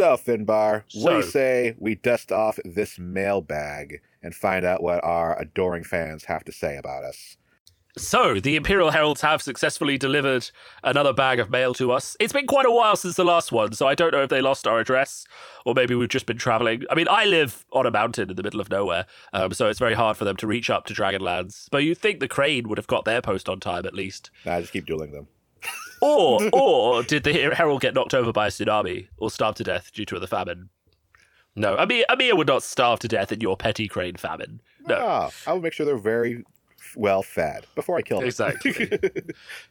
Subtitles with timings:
[0.00, 5.04] So, Finbar, what do you say we dust off this mailbag and find out what
[5.04, 7.36] our adoring fans have to say about us?
[7.98, 10.50] So, the Imperial Heralds have successfully delivered
[10.82, 12.16] another bag of mail to us.
[12.18, 14.40] It's been quite a while since the last one, so I don't know if they
[14.40, 15.26] lost our address
[15.66, 16.84] or maybe we've just been traveling.
[16.88, 19.04] I mean, I live on a mountain in the middle of nowhere,
[19.34, 21.68] um, so it's very hard for them to reach up to Dragonlands.
[21.70, 24.30] But you'd think the Crane would have got their post on time at least.
[24.46, 25.26] Nah, just keep dueling them.
[26.00, 29.92] Or, or did the Herald get knocked over by a tsunami or starved to death
[29.92, 30.70] due to the famine?
[31.56, 34.60] No, Amir, Amir would not starve to death in your petty crane famine.
[34.86, 34.98] No.
[35.00, 36.44] Ah, I will make sure they're very
[36.96, 38.26] well fed before I kill them.
[38.26, 38.98] Exactly.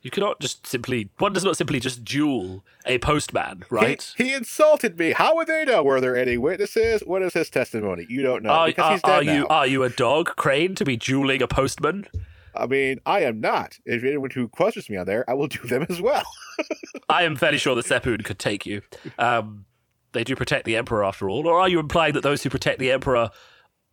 [0.01, 4.13] You cannot just simply one does not simply just duel a postman, right?
[4.17, 5.11] He, he insulted me.
[5.11, 5.83] How would they know?
[5.83, 7.01] Were there any witnesses?
[7.05, 8.05] What is his testimony?
[8.07, 9.33] You don't know are because are, he's dead are now.
[9.33, 12.07] you are you a dog crane to be dueling a postman?
[12.55, 13.77] I mean, I am not.
[13.85, 16.23] If anyone who questions me on there, I will do them as well.
[17.09, 18.81] I am fairly sure that Seppun could take you.
[19.17, 19.65] Um,
[20.11, 22.79] they do protect the emperor after all, or are you implying that those who protect
[22.79, 23.29] the emperor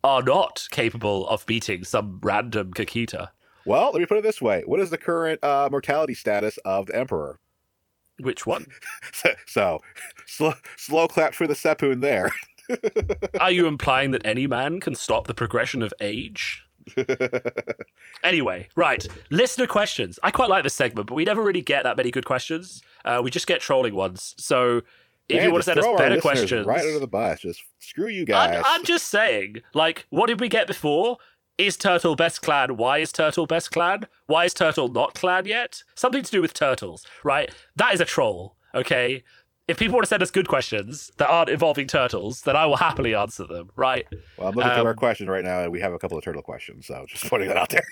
[0.03, 3.29] are not capable of beating some random Kakita?
[3.65, 6.87] Well, let me put it this way: What is the current uh, mortality status of
[6.87, 7.39] the emperor?
[8.19, 8.65] Which one?
[9.13, 9.79] So, so
[10.25, 12.31] slow, slow clap for the Seppun there.
[13.39, 16.63] Are you implying that any man can stop the progression of age?
[18.23, 19.05] Anyway, right.
[19.29, 20.19] Listener questions.
[20.23, 22.81] I quite like this segment, but we never really get that many good questions.
[23.05, 24.33] Uh, we just get trolling ones.
[24.37, 24.81] So
[25.29, 27.41] if Man, you want to send us better questions, right under the bus.
[27.41, 28.57] Just screw you guys.
[28.57, 31.17] I'm, I'm just saying, like, what did we get before?
[31.57, 32.77] Is Turtle best clan?
[32.77, 34.07] Why is Turtle best clan?
[34.27, 35.83] Why is Turtle not clan yet?
[35.95, 37.51] Something to do with turtles, right?
[37.75, 39.23] That is a troll, okay?
[39.67, 42.77] If people want to send us good questions that aren't involving turtles, then I will
[42.77, 44.07] happily answer them, right?
[44.37, 46.41] well, I'm looking um, our questions right now, and we have a couple of turtle
[46.41, 46.87] questions.
[46.87, 47.83] So just putting that out there.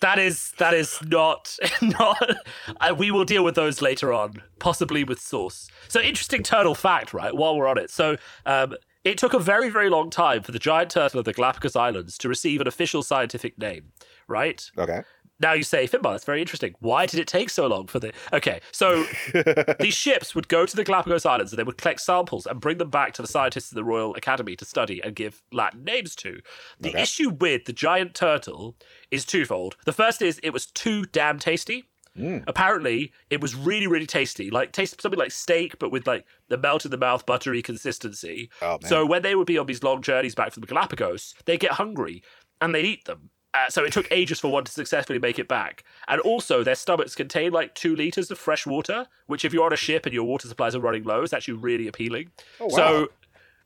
[0.00, 2.36] That is that is not not.
[2.80, 5.68] Uh, we will deal with those later on, possibly with source.
[5.88, 7.34] So interesting turtle fact, right?
[7.34, 8.74] While we're on it, so um,
[9.04, 12.18] it took a very very long time for the giant turtle of the Galapagos Islands
[12.18, 13.92] to receive an official scientific name,
[14.28, 14.70] right?
[14.78, 15.02] Okay.
[15.40, 16.74] Now you say, Finbar, that's very interesting.
[16.78, 18.12] Why did it take so long for the?
[18.32, 19.04] Okay, so
[19.80, 22.78] these ships would go to the Galapagos Islands and they would collect samples and bring
[22.78, 26.14] them back to the scientists of the Royal Academy to study and give Latin names
[26.16, 26.40] to.
[26.78, 27.02] The Okay.
[27.02, 28.76] issue with the giant turtle
[29.10, 29.76] is twofold.
[29.84, 31.84] The first is it was too damn tasty.
[32.16, 32.44] Mm.
[32.46, 34.48] Apparently, it was really, really tasty.
[34.48, 38.50] Like taste something like steak, but with like the melt in the mouth, buttery consistency.
[38.62, 38.78] Oh.
[38.84, 41.72] So when they would be on these long journeys back from the Galapagos, they get
[41.72, 42.22] hungry
[42.60, 43.30] and they'd eat them.
[43.54, 45.84] Uh, so it took ages for one to successfully make it back.
[46.08, 49.72] And also, their stomachs contain like two liters of fresh water, which, if you're on
[49.72, 52.32] a ship and your water supplies are running low, is actually really appealing.
[52.58, 52.76] Oh, wow.
[52.76, 53.08] So,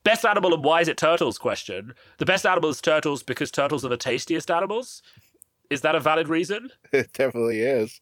[0.05, 1.39] best animal and why is it turtles?
[1.39, 1.95] Question.
[2.19, 5.03] The best animal is turtles because turtles are the tastiest animals.
[5.71, 6.71] Is that a valid reason?
[6.93, 8.01] it definitely is.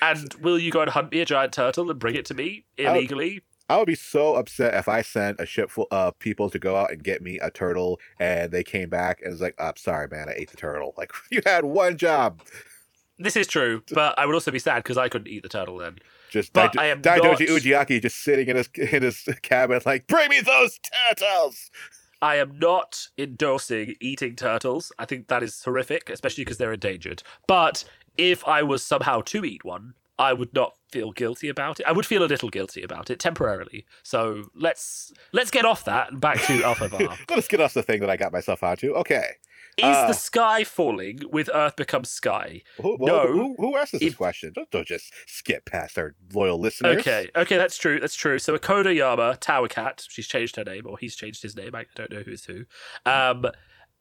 [0.00, 2.64] And will you go and hunt me a giant turtle and bring it to me
[2.78, 3.42] illegally?
[3.68, 6.76] I would be so upset if I sent a ship full of people to go
[6.76, 10.08] out and get me a turtle, and they came back and was like, "I'm sorry,
[10.10, 12.42] man, I ate the turtle." Like you had one job.
[13.18, 15.78] This is true, but I would also be sad because I couldn't eat the turtle
[15.78, 15.98] then.
[16.30, 19.80] Just But Dai- I am Daidoji not- Ujiaki just sitting in his in his cabin,
[19.86, 21.70] like, "Bring me those turtles."
[22.20, 24.92] I am not endorsing eating turtles.
[24.98, 27.22] I think that is horrific, especially because they're endangered.
[27.46, 27.84] But
[28.16, 31.86] if I was somehow to eat one, I would not feel guilty about it.
[31.86, 33.84] I would feel a little guilty about it temporarily.
[34.02, 37.16] So let's let's get off that and back to Alpha Bar.
[37.28, 38.92] Let us get off the thing that I got myself onto.
[38.94, 39.26] Okay.
[39.76, 42.62] Is Uh, the sky falling with Earth becomes sky?
[42.80, 43.32] Who, well, No.
[43.32, 44.52] who, who asked us this If- question?
[44.54, 46.98] Don't, don't just skip past our loyal listeners.
[47.00, 47.98] Okay, okay, that's true.
[47.98, 48.38] That's true.
[48.38, 51.74] So Akoda Yama, Tower Cat, she's changed her name, or he's changed his name.
[51.74, 52.66] I don't know who's who.
[53.04, 53.46] Um,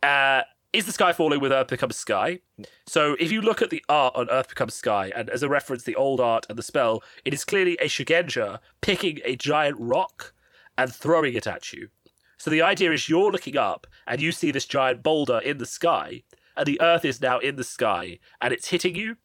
[0.03, 2.39] uh, is the sky falling with Earth becomes sky?
[2.87, 5.83] So if you look at the art on Earth becomes sky, and as a reference,
[5.83, 10.33] the old art and the spell, it is clearly a Shugenja picking a giant rock
[10.77, 11.89] and throwing it at you.
[12.37, 15.65] So the idea is you're looking up and you see this giant boulder in the
[15.65, 16.23] sky,
[16.57, 19.17] and the Earth is now in the sky and it's hitting you.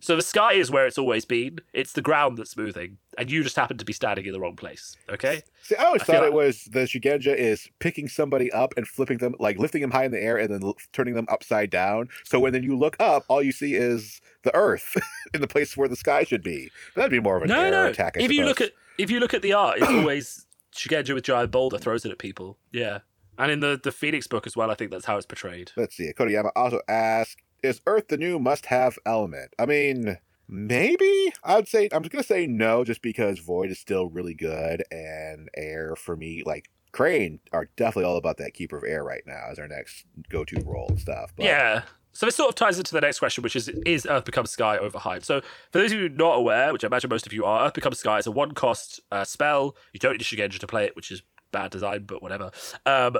[0.00, 1.58] So the sky is where it's always been.
[1.72, 4.56] It's the ground that's moving, and you just happen to be standing in the wrong
[4.56, 4.96] place.
[5.10, 5.42] Okay.
[5.62, 8.86] See, I always I thought it like- was the Shugenja is picking somebody up and
[8.88, 11.70] flipping them, like lifting them high in the air and then l- turning them upside
[11.70, 12.08] down.
[12.24, 14.96] So when then you look up, all you see is the Earth
[15.34, 16.70] in the place where the sky should be.
[16.96, 17.86] That'd be more of an No, no.
[17.88, 18.16] attack.
[18.18, 21.24] I if you look at if you look at the art, it's always Shugenja with
[21.24, 22.58] giant boulder throws it at people.
[22.72, 23.00] Yeah.
[23.38, 25.72] And in the the Phoenix book as well, I think that's how it's portrayed.
[25.76, 26.12] Let's see.
[26.12, 30.18] Kodayama also asked, "Is Earth the new must-have element?" I mean,
[30.48, 31.32] maybe.
[31.44, 35.96] I'd say I'm gonna say no, just because Void is still really good, and Air
[35.96, 39.58] for me, like Crane, are definitely all about that Keeper of Air right now as
[39.58, 41.32] our next go-to role and stuff.
[41.36, 41.82] But Yeah.
[42.14, 44.76] So this sort of ties into the next question, which is Is Earth Becomes Sky
[44.76, 45.24] overhyped?
[45.24, 47.72] So, for those of you not aware, which I imagine most of you are, Earth
[47.72, 49.76] Becomes Sky is a one cost uh, spell.
[49.94, 51.22] You don't need a Shugenja to play it, which is
[51.52, 52.50] bad design, but whatever.
[52.84, 53.16] Um,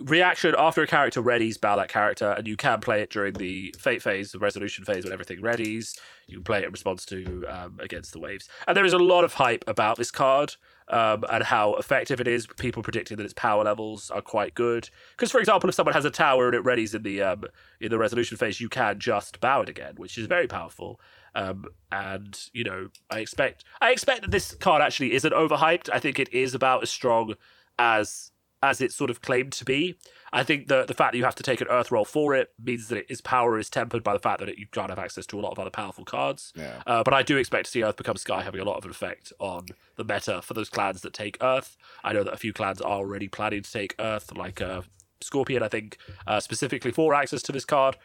[0.00, 3.74] reaction after a character readies, bow that character, and you can play it during the
[3.78, 5.98] fate phase, the resolution phase, when everything readies.
[6.26, 8.98] You can play it in response to um, against the waves, and there is a
[8.98, 10.54] lot of hype about this card
[10.90, 12.46] um, and how effective it is.
[12.46, 14.90] People predicting that its power levels are quite good.
[15.16, 17.44] Because, for example, if someone has a tower and it readies in the um,
[17.80, 21.00] in the resolution phase, you can just bow it again, which is very powerful.
[21.34, 25.88] Um, and you know, I expect I expect that this card actually isn't overhyped.
[25.92, 27.34] I think it is about as strong
[27.78, 29.96] as as it's sort of claimed to be.
[30.32, 32.50] I think the the fact that you have to take an Earth role for it
[32.62, 34.98] means that it, its power is tempered by the fact that it, you can't have
[34.98, 36.52] access to a lot of other powerful cards.
[36.56, 36.82] Yeah.
[36.86, 38.90] Uh, but I do expect to see Earth become Sky having a lot of an
[38.90, 39.66] effect on
[39.96, 41.76] the meta for those clans that take Earth.
[42.04, 44.82] I know that a few clans are already planning to take Earth, like uh,
[45.20, 47.96] Scorpion, I think, uh, specifically for access to this card.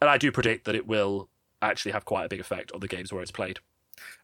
[0.00, 1.28] And I do predict that it will
[1.62, 3.60] actually have quite a big effect on the games where it's played.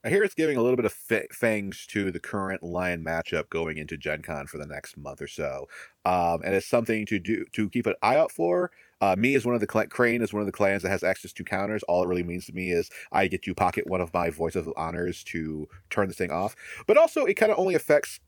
[0.05, 3.49] I hear it's giving a little bit of fa- fangs to the current Lion matchup
[3.51, 5.69] going into Gen Con for the next month or so,
[6.05, 8.71] um, and it's something to do to keep an eye out for.
[9.01, 11.05] Uh, me as one of the cl- Crane is one of the clans that has
[11.05, 11.83] access to counters.
[11.83, 14.57] All it really means to me is I get to pocket one of my Voice
[14.57, 16.57] of Honors to turn this thing off.
[16.87, 18.21] But also, it kind of only affects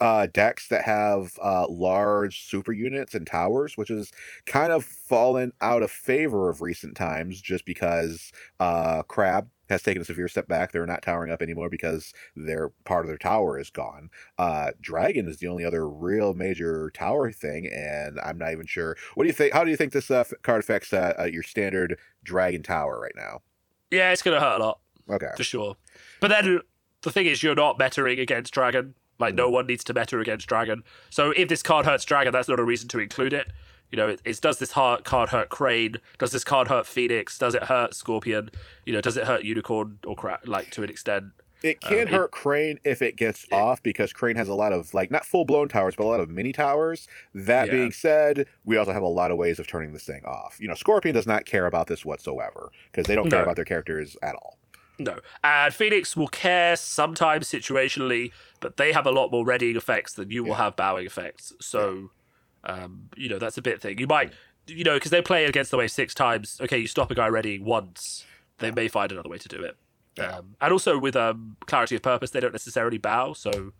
[0.00, 4.10] uh, decks that have uh, large super units and towers, which has
[4.46, 10.02] kind of fallen out of favor of recent times just because uh, Crab has taken
[10.02, 10.72] a severe step back.
[10.72, 14.10] They're not towering up anymore because their part of their tower is gone.
[14.38, 18.96] Uh, Dragon is the only other real major tower thing, and I'm not even sure.
[19.14, 19.52] What do you think?
[19.52, 23.14] How do you think this uh, card affects uh, uh, your standard Dragon tower right
[23.16, 23.42] now?
[23.90, 24.80] Yeah, it's going to hurt a lot.
[25.10, 25.30] Okay.
[25.36, 25.76] For sure.
[26.20, 26.60] But then
[27.02, 28.94] the thing is, you're not bettering against Dragon.
[29.18, 30.84] Like, no one needs to better against Dragon.
[31.10, 33.48] So if this card hurts Dragon, that's not a reason to include it.
[33.90, 35.96] You know, it, it's does this hard card hurt Crane?
[36.18, 37.38] Does this card hurt Phoenix?
[37.38, 38.50] Does it hurt Scorpion?
[38.84, 41.26] You know, does it hurt Unicorn or cra- like to an extent?
[41.62, 44.72] It can Um, it- hurt Crane if it gets off because Crane has a lot
[44.72, 47.08] of like not full blown towers, but a lot of mini towers.
[47.34, 47.72] That Yeah.
[47.72, 50.56] being said, we also have a lot of ways of turning this thing off.
[50.60, 53.44] You know, Scorpion does not care about this whatsoever because they don't care No.
[53.44, 54.58] about their characters at all.
[55.00, 55.18] No.
[55.42, 60.30] And Phoenix will care sometimes situationally, but they have a lot more readying effects than
[60.30, 61.52] you will have bowing effects.
[61.60, 62.10] So,
[62.64, 63.98] um, you know, that's a bit thing.
[63.98, 64.32] You might,
[64.66, 66.58] you know, because they play against the wave six times.
[66.60, 68.24] Okay, you stop a guy ready once,
[68.58, 69.76] they may find another way to do it.
[70.16, 70.38] Yeah.
[70.38, 73.72] Um, and also with um, clarity of purpose, they don't necessarily bow, so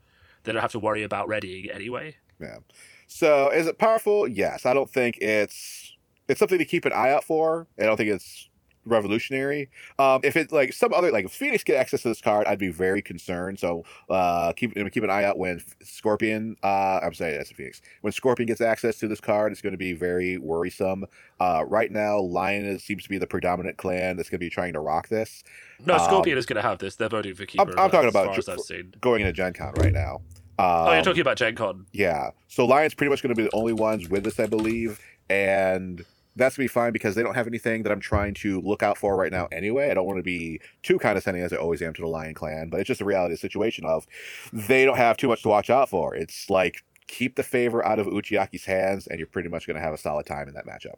[0.45, 2.17] they don't have to worry about readying anyway.
[2.41, 2.59] Yeah.
[3.07, 4.29] So is it powerful?
[4.29, 4.65] Yes.
[4.65, 5.97] I don't think it's
[6.29, 7.67] it's something to keep an eye out for.
[7.79, 8.48] I don't think it's
[8.89, 9.69] revolutionary.
[9.99, 12.59] Um, if it like some other like if Phoenix get access to this card, I'd
[12.59, 13.59] be very concerned.
[13.59, 16.57] So uh, keep keep an eye out when Scorpion.
[16.63, 17.81] Uh, I'm sorry, that's Phoenix.
[18.01, 21.05] When Scorpion gets access to this card, it's going to be very worrisome.
[21.41, 24.51] Uh, right now, Lion is, seems to be the predominant clan that's going to be
[24.51, 25.45] trying to rock this.
[25.87, 26.97] No, Um, Scorpion is going to have this.
[26.97, 27.63] They're voting for Keeper.
[27.71, 28.95] I'm- I'm talking as about far as I've seen.
[29.01, 30.17] Going into Gen Con right now.
[30.61, 31.87] Um, Oh, you're talking about Gen Con.
[31.93, 32.31] Yeah.
[32.49, 34.99] So Lions pretty much going to be the only ones with this, I believe,
[35.31, 36.05] and
[36.39, 38.97] that's gonna be fine because they don't have anything that I'm trying to look out
[38.97, 39.49] for right now.
[39.53, 42.35] Anyway, I don't want to be too condescending as I always am to the Lion
[42.35, 44.07] Clan, but it's just a reality of the situation of
[44.53, 46.15] they don't have too much to watch out for.
[46.15, 49.83] It's like keep the favor out of Ujiaki's hands, and you're pretty much going to
[49.83, 50.97] have a solid time in that matchup.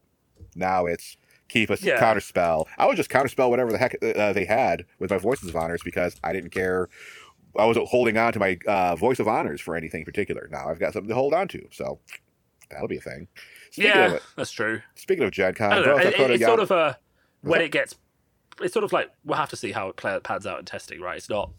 [0.55, 1.17] Now it's
[1.49, 1.99] keep a Yeah.
[1.99, 2.69] counter spell.
[2.79, 5.83] I would just counterspell whatever the heck uh, they had with my voices of honors
[5.85, 6.89] because I didn't care.
[7.59, 10.49] I wasn't holding on to my uh, voice of honors for anything particular.
[10.51, 11.99] Now I've got something to hold on to, so
[12.71, 13.27] that'll be a thing.
[13.71, 14.81] Speaking yeah, it, that's true.
[14.95, 15.97] speaking of Gen Con, I know.
[15.99, 16.99] It- it's sort of a
[17.43, 17.95] when that- it gets.
[18.61, 21.17] It's sort of like we'll have to see how it pans out in testing, right?
[21.17, 21.51] It's not.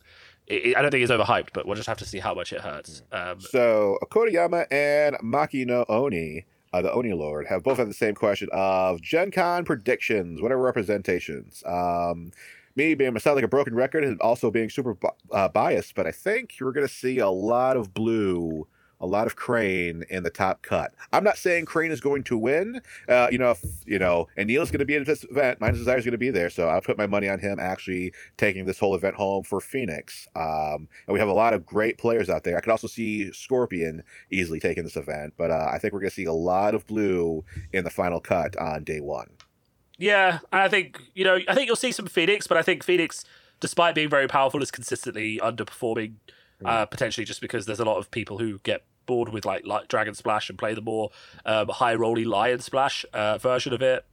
[0.47, 2.61] It, I don't think it's overhyped, but we'll just have to see how much it
[2.61, 3.01] hurts.
[3.11, 7.93] Um, So Akodayama and Maki no Oni, uh, the Oni Lord, have both had the
[7.93, 10.41] same question of Gen Con predictions.
[10.41, 11.63] What are representations?
[11.65, 12.31] Um,
[12.75, 14.95] me being sound like a broken record and also being super
[15.31, 18.67] uh, biased, but I think you're going to see a lot of blue,
[19.01, 20.93] a lot of Crane in the top cut.
[21.11, 22.81] I'm not saying Crane is going to win.
[23.09, 25.59] Uh, you know, if, you know, and Neil's going to be at this event.
[25.59, 28.13] Minus Desire is going to be there, so I'll put my money on him actually
[28.37, 30.27] taking this whole event home for Phoenix.
[30.35, 32.57] Um, and we have a lot of great players out there.
[32.57, 36.11] I could also see Scorpion easily taking this event, but uh, I think we're going
[36.11, 37.43] to see a lot of blue
[37.73, 39.29] in the final cut on day one.
[39.97, 43.25] yeah, I think you know, I think you'll see some Phoenix, but I think Phoenix,
[43.59, 46.15] despite being very powerful, is consistently underperforming.
[46.63, 49.87] Uh, potentially just because there's a lot of people who get bored with like, like
[49.87, 51.09] Dragon Splash and play the more
[51.45, 54.05] um, high rolly Lion Splash uh, version of it.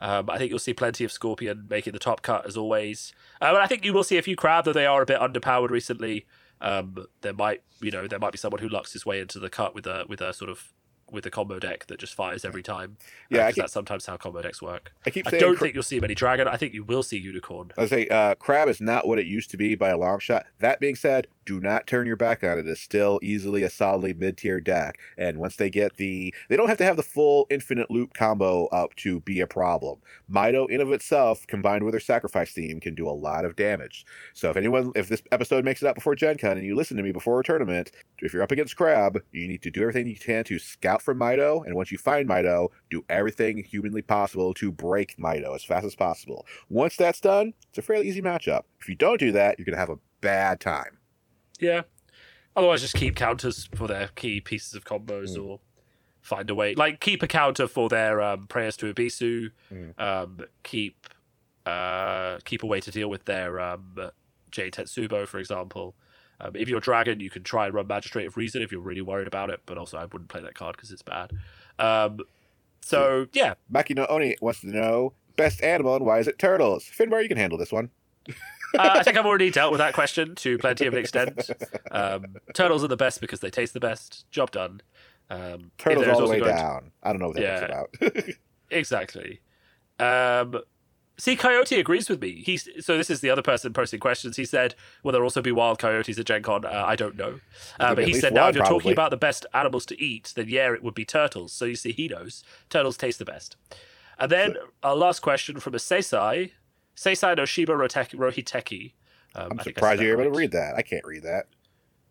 [0.00, 3.12] Um, I think you'll see plenty of Scorpion making the top cut as always.
[3.40, 5.20] Uh, but I think you will see a few Crab, though they are a bit
[5.20, 6.26] underpowered recently.
[6.60, 9.48] Um, there might, you know, there might be someone who lucks his way into the
[9.50, 10.72] cut with a with a sort of
[11.10, 12.96] with a combo deck that just fires every time.
[13.30, 14.92] Yeah, I because keep- that's sometimes how combo decks work.
[15.06, 16.48] I keep I don't Cra- think you'll see many Dragon.
[16.48, 17.72] I think you will see Unicorn.
[17.76, 20.46] I say uh, Crab is not what it used to be by a long shot.
[20.58, 22.66] That being said, do not turn your back on it.
[22.66, 24.98] It's still easily a solidly mid tier deck.
[25.16, 28.66] And once they get the, they don't have to have the full infinite loop combo
[28.66, 30.00] up to be a problem.
[30.30, 34.04] Mido, in of itself, combined with their sacrifice theme, can do a lot of damage.
[34.32, 36.96] So if anyone, if this episode makes it out before Gen Con and you listen
[36.96, 40.06] to me before a tournament, if you're up against Crab, you need to do everything
[40.06, 41.64] you can to scout for Mido.
[41.64, 45.94] And once you find Mido, do everything humanly possible to break Mido as fast as
[45.94, 46.46] possible.
[46.68, 48.62] Once that's done, it's a fairly easy matchup.
[48.80, 50.98] If you don't do that, you're going to have a bad time.
[51.64, 51.82] Yeah.
[52.56, 55.44] Otherwise, just keep counters for their key pieces of combos Mm.
[55.44, 55.60] or
[56.20, 56.74] find a way.
[56.74, 59.50] Like, keep a counter for their um, prayers to Ebisu.
[59.72, 59.98] Mm.
[60.00, 61.06] Um, keep
[61.66, 64.10] uh, keep a way to deal with their um,
[64.50, 65.94] J Tetsubo, for example.
[66.40, 69.00] Um, if you're Dragon, you can try and run Magistrate of Reason if you're really
[69.00, 71.30] worried about it, but also I wouldn't play that card because it's bad.
[71.78, 72.20] Um,
[72.82, 73.54] so, yeah.
[73.72, 76.84] Makino Oni wants to know best animal and why is it turtles?
[76.84, 77.90] Finbar, you can handle this one.
[78.78, 81.50] Uh, I think I've already dealt with that question to plenty of an extent.
[81.90, 84.30] Um, turtles are the best because they taste the best.
[84.30, 84.80] Job done.
[85.30, 86.90] Um, Turtles all the way going to- down.
[87.02, 87.64] I don't know what that Yeah.
[87.64, 88.24] about.
[88.70, 89.40] Exactly.
[89.98, 90.60] Um,
[91.16, 92.42] see, Coyote agrees with me.
[92.44, 92.96] He's so.
[92.96, 94.36] This is the other person posting questions.
[94.36, 97.38] He said, "Will there also be wild coyotes at Gen Con?" Uh, I don't know,
[97.78, 100.32] uh, but he said, "Now, if you're probably." talking about the best animals to eat,
[100.34, 103.56] then yeah, it would be turtles." So you see, he knows turtles taste the best.
[104.18, 106.50] And then our last question from a Seisai,
[106.96, 108.92] Seisai no Shiba Rohiteki.
[109.34, 110.74] Um, I'm I I surprised you're able to read that.
[110.76, 111.46] I can't read that.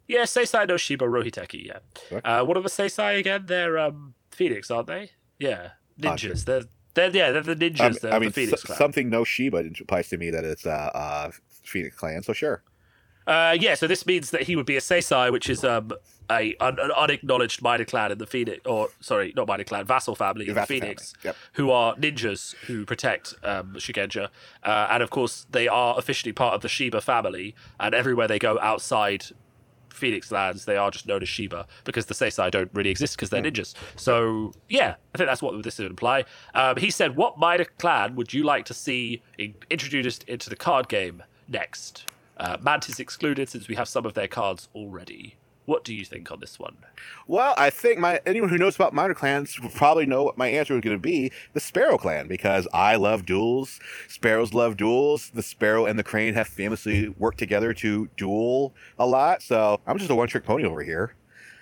[0.08, 1.66] Yeah, Seisai no Shiba Rohiteki.
[1.66, 1.80] Yeah.
[2.12, 2.22] Okay.
[2.30, 3.46] Uh, what are the Seisai again?
[3.48, 5.12] They're um, Phoenix, aren't they?
[5.40, 5.70] Yeah,
[6.04, 6.46] Ah, ninjas.
[6.46, 6.64] They're
[6.96, 7.80] they're yeah, they're the ninjas.
[7.82, 10.66] Um, they're I mean, the Phoenix so- something no Shiba implies to me that it's
[10.66, 11.32] uh, uh,
[11.64, 12.64] Phoenix Clan, so sure.
[13.26, 15.92] Uh, yeah, so this means that he would be a Seisai, which is um
[16.30, 20.16] a un- an unacknowledged minor clan in the Phoenix, or sorry, not minor clan, vassal
[20.16, 21.14] family in the Phoenix.
[21.24, 21.36] Yep.
[21.54, 24.30] who are ninjas who protect um, Shugenja,
[24.64, 28.40] uh, and of course they are officially part of the Shiba family, and everywhere they
[28.40, 29.26] go outside
[29.90, 33.30] Phoenix lands, they are just known as Shiba because the Seisai don't really exist because
[33.30, 33.74] they're ninjas.
[33.96, 36.26] So yeah, I think that's what this would imply.
[36.56, 40.56] Um, he said, "What minor clan would you like to see in- introduced into the
[40.56, 42.06] card game next?"
[42.38, 45.36] Uh, Mantis excluded since we have some of their cards already.
[45.66, 46.76] What do you think on this one?
[47.26, 50.48] Well, I think my anyone who knows about minor clans will probably know what my
[50.48, 53.80] answer is going to be: the Sparrow clan, because I love duels.
[54.10, 55.32] Sparrows love duels.
[55.34, 59.42] The Sparrow and the Crane have famously worked together to duel a lot.
[59.42, 61.16] So I'm just a one-trick pony over here.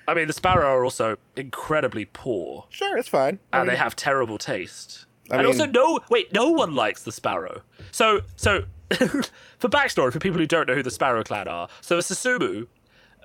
[0.08, 3.38] I mean, the Sparrow are also incredibly poor, Sure, it's fine.
[3.54, 5.06] I and mean, they have terrible taste.
[5.30, 7.62] I and mean- also, no wait, no one likes the Sparrow.
[7.92, 8.64] So, so
[9.60, 12.68] for backstory, for people who don't know who the Sparrow clan are, so a Susumu.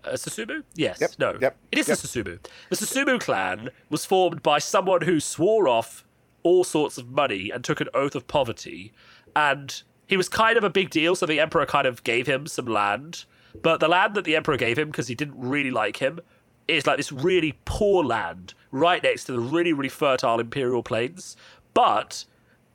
[0.05, 0.63] A Susumu?
[0.75, 1.01] Yes.
[1.01, 1.39] Yep, No.
[1.41, 1.99] yep, It is yep.
[1.99, 2.39] the Susumu.
[2.71, 6.05] The Susumu clan was formed by someone who swore off
[6.43, 8.93] all sorts of money and took an oath of poverty.
[9.35, 12.47] And he was kind of a big deal, so the Emperor kind of gave him
[12.47, 13.25] some land.
[13.63, 16.21] But the land that the Emperor gave him, because he didn't really like him,
[16.69, 21.37] is like this really poor land right next to the really, really fertile Imperial Plains.
[21.75, 22.25] But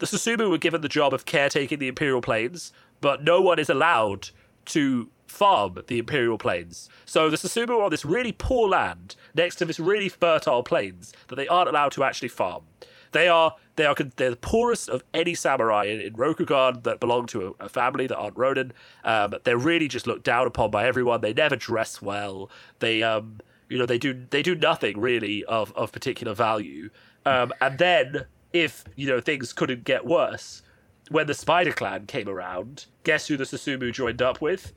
[0.01, 3.69] the Susumu were given the job of caretaking the Imperial Plains, but no one is
[3.69, 4.31] allowed
[4.65, 6.89] to farm the Imperial Plains.
[7.05, 11.13] So the Susumu are on this really poor land next to this really fertile plains
[11.27, 12.63] that they aren't allowed to actually farm.
[13.11, 17.27] They are they are they're the poorest of any samurai in, in Rokugan that belong
[17.27, 18.73] to a, a family that aren't Ronin.
[19.03, 21.21] Um, they're really just looked down upon by everyone.
[21.21, 22.49] They never dress well.
[22.79, 23.39] They um
[23.69, 26.89] you know they do they do nothing really of of particular value.
[27.23, 30.61] Um, and then if you know things couldn't get worse,
[31.09, 34.73] when the Spider Clan came around, guess who the Susumu joined up with?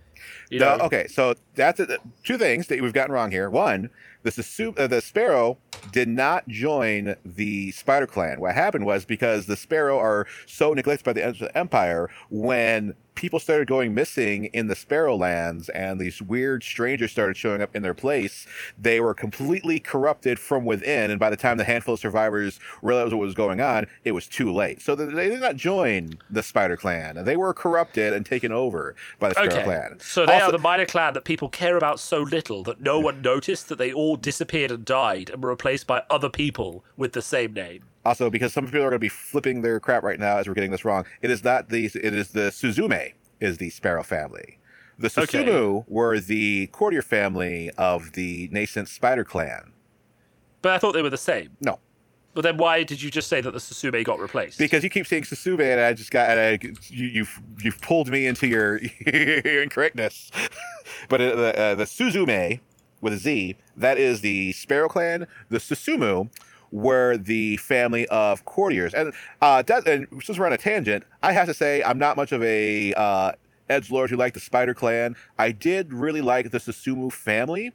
[0.50, 3.50] You No, know, okay, so that's uh, two things that we've gotten wrong here.
[3.50, 3.90] One,
[4.24, 5.58] the Susu- uh, the Sparrow
[5.92, 8.40] did not join the Spider Clan.
[8.40, 13.68] What happened was because the Sparrow are so neglected by the Empire, when people started
[13.68, 17.94] going missing in the Sparrow lands and these weird strangers started showing up in their
[17.94, 18.44] place,
[18.76, 21.12] they were completely corrupted from within.
[21.12, 24.26] And by the time the handful of survivors realized what was going on, it was
[24.26, 24.82] too late.
[24.82, 27.24] So they they did not join the Spider Clan.
[27.24, 30.00] They were corrupted and taken over by the Sparrow Okay, Clan.
[30.00, 32.98] so they Also- are the minor clan that people care about so little that no
[32.98, 37.12] one noticed that they all disappeared and died and were replaced by other people with
[37.12, 37.84] the same name.
[38.04, 40.54] Also, because some people are going to be flipping their crap right now as we're
[40.54, 44.58] getting this wrong, it is not the it is the Suzume is the Sparrow family.
[44.98, 45.84] The Okay.
[45.88, 49.72] Were the courtier family of the nascent Spider Clan.
[50.62, 51.50] But I thought they were the same.
[51.60, 51.78] No,
[52.32, 54.58] But then why did you just say that the Susume got replaced?
[54.58, 58.08] because you keep saying Susume, and I just got and I, you, you've you've pulled
[58.08, 60.30] me into your, your incorrectness.
[61.08, 62.60] but uh, the uh, the Suzume
[63.04, 65.28] with a Z that is the Sparrow Clan.
[65.50, 66.30] The Susumu
[66.72, 71.32] were the family of courtiers, and uh, that, and since we're on a tangent, I
[71.32, 73.32] have to say I'm not much of a uh,
[73.68, 77.72] edge lord who like the Spider Clan, I did really like the Susumu family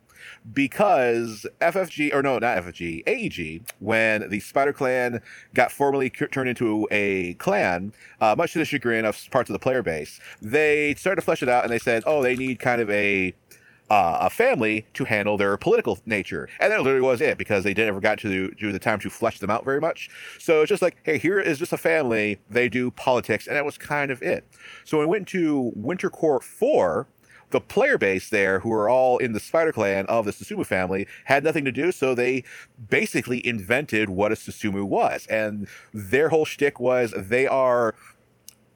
[0.51, 5.21] because FFG or no, not FFG, AEG, when the Spider Clan
[5.53, 9.59] got formally turned into a clan, uh, much to the chagrin of parts of the
[9.59, 12.81] player base, they started to flesh it out and they said, oh, they need kind
[12.81, 13.33] of a
[13.89, 16.47] uh, a family to handle their political nature.
[16.59, 19.39] And that literally was it because they never got to do the time to flesh
[19.39, 20.09] them out very much.
[20.39, 22.39] So it's just like, hey, here is just a family.
[22.49, 24.45] They do politics, and that was kind of it.
[24.83, 27.07] So when we went to Winter Court 4,
[27.51, 31.07] the player base there, who are all in the Spider Clan of the Susumu family,
[31.25, 32.43] had nothing to do, so they
[32.89, 35.25] basically invented what a Susumu was.
[35.27, 37.95] And their whole shtick was they are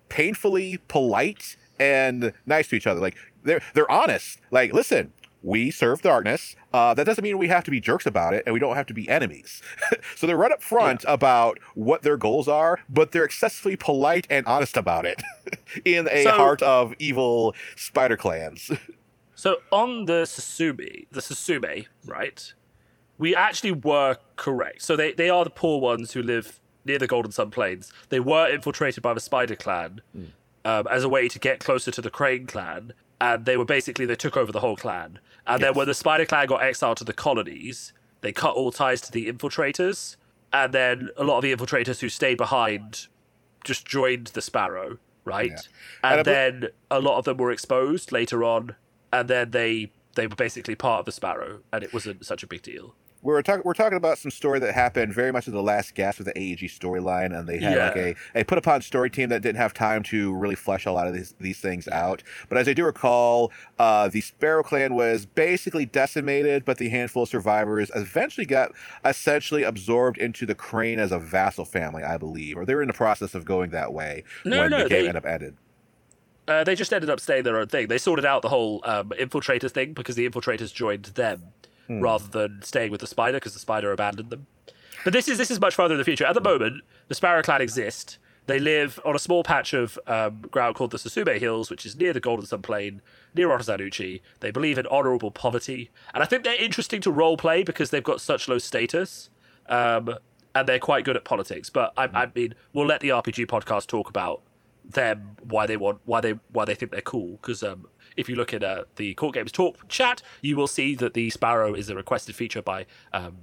[0.10, 3.00] painfully polite and nice to each other.
[3.00, 4.40] Like they're they're honest.
[4.52, 6.56] Like, listen, we serve darkness.
[6.74, 8.88] Uh, that doesn't mean we have to be jerks about it, and we don't have
[8.88, 9.62] to be enemies.
[10.16, 11.14] so they're right up front yeah.
[11.14, 15.22] about what their goals are, but they're excessively polite and honest about it
[15.86, 18.72] in a so, heart of evil spider clans.
[19.36, 22.54] so on the Susume, the Susume, right?
[23.18, 24.82] We actually were correct.
[24.82, 27.92] So they, they are the poor ones who live near the Golden Sun Plains.
[28.10, 30.30] They were infiltrated by the Spider Clan mm.
[30.66, 34.06] um, as a way to get closer to the Crane Clan and they were basically
[34.06, 35.20] they took over the whole clan.
[35.46, 35.68] And yes.
[35.70, 39.12] then when the Spider Clan got exiled to the colonies, they cut all ties to
[39.12, 40.16] the infiltrators,
[40.52, 43.08] and then a lot of the infiltrators who stayed behind
[43.64, 45.52] just joined the Sparrow, right?
[45.52, 46.10] Yeah.
[46.12, 48.76] And, and then a lot of them were exposed later on,
[49.12, 52.48] and then they they were basically part of the Sparrow, and it wasn't such a
[52.48, 55.64] big deal we're talking we're talking about some story that happened very much in the
[55.64, 57.88] last gasp of the AEG storyline, and they had yeah.
[57.88, 60.92] like a, a put upon story team that didn't have time to really flesh a
[60.92, 62.22] lot of these these things out.
[62.50, 67.24] But as I do recall, uh, the Sparrow clan was basically decimated, but the handful
[67.24, 68.72] of survivors eventually got
[69.06, 72.88] essentially absorbed into the Crane as a vassal family, I believe, or they were in
[72.88, 75.08] the process of going that way no, when no, the game they...
[75.08, 75.58] ended up ended.
[76.46, 77.88] Uh, they just ended up staying their own thing.
[77.88, 81.54] They sorted out the whole um, infiltrators thing because the infiltrators joined them
[81.88, 82.02] hmm.
[82.02, 84.48] rather than staying with the spider because the spider abandoned them.
[85.04, 86.26] But this is this is much further in the future.
[86.26, 88.18] At the moment, the Sparrow Clan exist.
[88.46, 91.96] They live on a small patch of um, ground called the Susume Hills, which is
[91.96, 93.02] near the Golden Sun Plain,
[93.34, 94.22] near Otosan Uchi.
[94.42, 98.04] They believe in honorable poverty, and I think they're interesting to role play because they've
[98.04, 99.30] got such low status,
[99.70, 100.18] um,
[100.54, 101.70] and they're quite good at politics.
[101.70, 104.42] But I, I mean, we'll let the RPG podcast talk about
[104.84, 108.36] them, why they want, why they, why they think they're cool, because um, if you
[108.36, 111.90] look at uh, the Court Games Talk chat, you will see that the Sparrow is
[111.90, 113.38] a requested feature by um,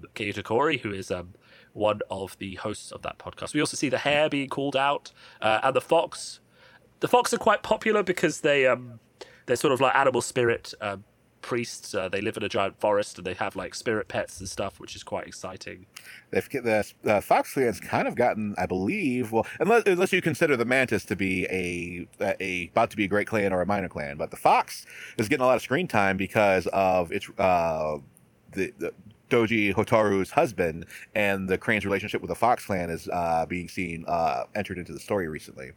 [0.44, 1.34] Kori, who is um,
[1.72, 3.54] one of the hosts of that podcast.
[3.54, 6.40] We also see the hare being called out, uh, and the fox.
[7.00, 9.00] The fox are quite popular because they um,
[9.46, 11.04] they're sort of like animal spirit um,
[11.42, 11.94] priests.
[11.94, 14.80] Uh, they live in a giant forest and they have like spirit pets and stuff,
[14.80, 15.86] which is quite exciting.
[16.30, 20.56] They've the uh, Fox Clan's kind of gotten, I believe, well, unless unless you consider
[20.56, 22.06] the Mantis to be a
[22.40, 24.86] a about to be a great clan or a minor clan, but the Fox
[25.18, 27.98] is getting a lot of screen time because of its uh,
[28.52, 28.92] the, the
[29.30, 34.04] Doji Hotaru's husband and the Crane's relationship with the Fox Clan is uh, being seen
[34.06, 35.70] uh, entered into the story recently.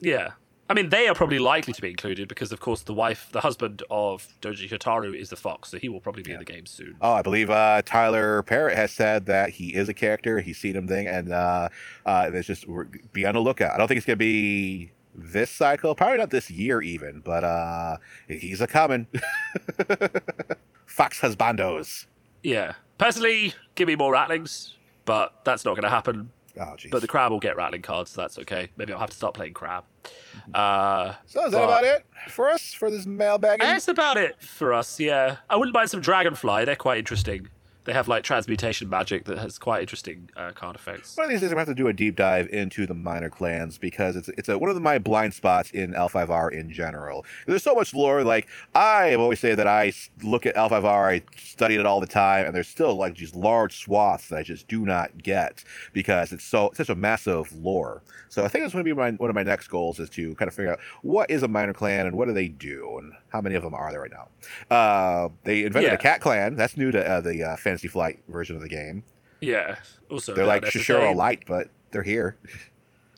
[0.00, 0.32] Yeah,
[0.68, 3.40] I mean, they are probably likely to be included because, of course, the wife, the
[3.40, 6.36] husband of Doji Hotaru is the fox, so he will probably be yeah.
[6.36, 6.96] in the game soon.
[7.00, 10.40] Oh, I believe uh, Tyler Parrott has said that he is a character.
[10.40, 11.68] He's seen him thing, and uh,
[12.04, 12.66] uh, there's just
[13.12, 13.74] be on the lookout.
[13.74, 17.98] I don't think it's gonna be this cycle, probably not this year even, but uh,
[18.28, 19.06] he's a coming.
[20.86, 22.06] fox husbandos.
[22.42, 24.74] Yeah, personally, give me more rattlings,
[25.04, 28.22] but that's not going to happen Oh, but the crab will get rattling cards, so
[28.22, 28.70] that's okay.
[28.76, 29.84] Maybe I'll have to start playing crab.
[30.04, 30.52] Mm-hmm.
[30.54, 33.60] Uh, so is that about it for us for this mailbag?
[33.60, 34.98] That's about it for us.
[34.98, 36.64] Yeah, I wouldn't mind some dragonfly.
[36.64, 37.48] They're quite interesting
[37.86, 41.16] they have like transmutation magic that has quite interesting uh, card effects.
[41.16, 42.94] One of these days, I'm going to have to do a deep dive into the
[42.94, 47.24] minor clans because it's it's a, one of my blind spots in L5R in general.
[47.46, 48.24] There's so much lore.
[48.24, 52.46] Like I always say that I look at L5R, I study it all the time,
[52.46, 56.44] and there's still like these large swaths that I just do not get because it's
[56.44, 58.02] so such a massive lore.
[58.28, 60.34] So I think that's going to be my, one of my next goals is to
[60.34, 63.14] kind of figure out what is a minor clan and what do they do and
[63.28, 64.28] how many of them are there right now.
[64.76, 65.94] Uh, they invented yeah.
[65.94, 66.54] a cat clan.
[66.54, 69.04] That's new to uh, the uh, Fantasy Flight version of the game.
[69.42, 69.76] Yeah.
[70.10, 72.38] Also, they're like Shishiro Light, but they're here.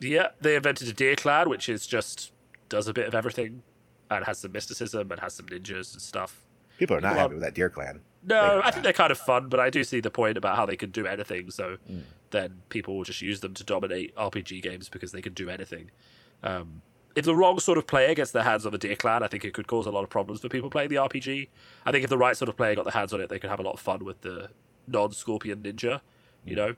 [0.00, 2.32] Yeah, they invented a deer clan, which is just
[2.68, 3.62] does a bit of everything
[4.10, 6.44] and has some mysticism and has some ninjas and stuff.
[6.76, 8.00] People are not happy with that deer clan.
[8.24, 10.66] No, I think they're kind of fun, but I do see the point about how
[10.66, 11.50] they can do anything.
[11.50, 12.02] So mm.
[12.30, 15.90] then people will just use them to dominate RPG games because they can do anything.
[16.42, 16.82] Um,
[17.18, 19.44] if the wrong sort of player gets their hands on the Deer Clan, I think
[19.44, 21.48] it could cause a lot of problems for people playing the RPG.
[21.84, 23.50] I think if the right sort of player got their hands on it, they could
[23.50, 24.50] have a lot of fun with the
[24.86, 26.00] non-Scorpion Ninja.
[26.46, 26.76] You know,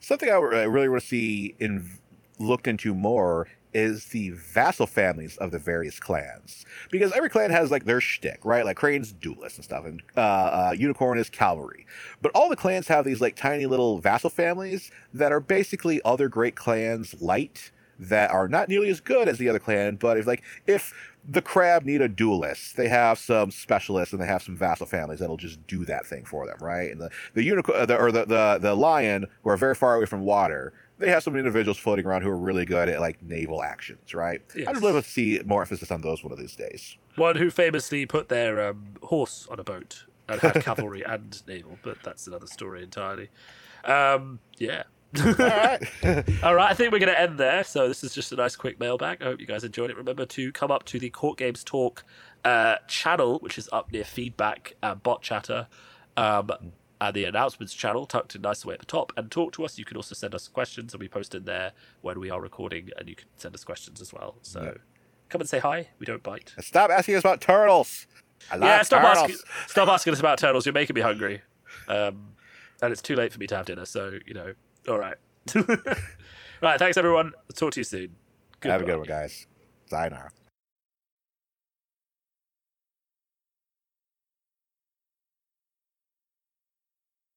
[0.00, 1.90] something I really want to see in
[2.38, 6.64] looked into more is the vassal families of the various clans.
[6.90, 8.64] Because every clan has like their shtick, right?
[8.64, 11.86] Like Crane's duelist and stuff, and uh, uh, Unicorn is cavalry.
[12.22, 16.30] But all the clans have these like tiny little vassal families that are basically other
[16.30, 17.70] great clans light
[18.08, 19.96] that are not nearly as good as the other clan.
[19.96, 20.92] But if like if
[21.28, 25.20] the crab need a duelist, they have some specialists and they have some vassal families
[25.20, 26.90] that'll just do that thing for them, right?
[26.90, 30.06] And the the unicorn the, or the, the the lion who are very far away
[30.06, 33.62] from water they have some individuals floating around who are really good at like naval
[33.62, 34.40] actions, right?
[34.54, 34.68] Yes.
[34.68, 36.96] I'd love to see more emphasis on those one of these days.
[37.16, 41.76] One who famously put their um, horse on a boat and had cavalry and naval,
[41.82, 43.30] but that's another story entirely.
[43.84, 44.84] Um, yeah.
[45.20, 45.82] All right.
[46.42, 47.64] All right, I think we're going to end there.
[47.64, 49.20] So this is just a nice quick mailbag.
[49.22, 49.96] I hope you guys enjoyed it.
[49.96, 52.04] Remember to come up to the Court Games Talk
[52.44, 55.68] uh, channel, which is up near feedback and bot chatter.
[56.16, 56.50] Um,
[57.00, 59.78] and the announcements channel tucked in nice away at the top and talk to us.
[59.78, 62.90] You can also send us questions and we post in there when we are recording
[62.96, 64.36] and you can send us questions as well.
[64.42, 64.80] So Yeah.
[65.28, 65.88] come and say hi.
[65.98, 66.54] We don't bite.
[66.60, 68.06] Stop asking us about turtles.
[68.50, 69.18] I love yeah, stop turtles.
[69.30, 70.64] asking, stop asking us about turtles.
[70.64, 71.42] You're making me hungry.
[71.88, 72.34] Um,
[72.80, 73.84] and it's too late for me to have dinner.
[73.84, 74.54] So, you know,
[74.88, 75.16] all right.
[76.62, 76.78] right.
[76.78, 77.32] Thanks, everyone.
[77.54, 78.16] talk to you soon.
[78.62, 79.46] Have a good one, guys.
[79.86, 80.30] Sayonara.